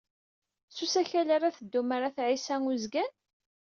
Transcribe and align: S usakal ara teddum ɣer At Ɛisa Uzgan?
S 0.75 0.77
usakal 0.85 1.29
ara 1.35 1.55
teddum 1.57 1.89
ɣer 1.93 2.01
At 2.07 2.17
Ɛisa 2.27 2.55
Uzgan? 2.73 3.11